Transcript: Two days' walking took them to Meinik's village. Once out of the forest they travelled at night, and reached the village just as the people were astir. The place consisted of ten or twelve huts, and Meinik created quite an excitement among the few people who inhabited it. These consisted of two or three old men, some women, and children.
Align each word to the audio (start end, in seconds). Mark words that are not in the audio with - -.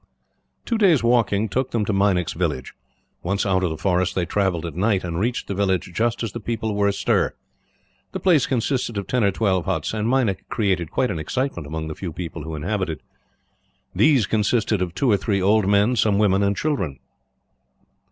Two 0.65 0.79
days' 0.79 1.03
walking 1.03 1.47
took 1.47 1.69
them 1.69 1.85
to 1.85 1.93
Meinik's 1.93 2.33
village. 2.33 2.73
Once 3.21 3.45
out 3.45 3.63
of 3.63 3.69
the 3.69 3.77
forest 3.77 4.15
they 4.15 4.25
travelled 4.25 4.65
at 4.65 4.73
night, 4.73 5.03
and 5.03 5.19
reached 5.19 5.47
the 5.47 5.53
village 5.53 5.91
just 5.93 6.23
as 6.23 6.31
the 6.31 6.39
people 6.39 6.73
were 6.73 6.87
astir. 6.87 7.35
The 8.11 8.19
place 8.19 8.47
consisted 8.47 8.97
of 8.97 9.05
ten 9.05 9.23
or 9.23 9.29
twelve 9.29 9.65
huts, 9.65 9.93
and 9.93 10.07
Meinik 10.09 10.49
created 10.49 10.89
quite 10.89 11.11
an 11.11 11.19
excitement 11.19 11.67
among 11.67 11.87
the 11.87 11.93
few 11.93 12.11
people 12.11 12.41
who 12.41 12.55
inhabited 12.55 12.97
it. 12.97 13.03
These 13.93 14.25
consisted 14.25 14.81
of 14.81 14.95
two 14.95 15.11
or 15.11 15.17
three 15.17 15.39
old 15.39 15.67
men, 15.67 15.95
some 15.95 16.17
women, 16.17 16.41
and 16.41 16.57
children. 16.57 16.97